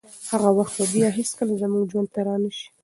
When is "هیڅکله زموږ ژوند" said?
1.19-2.09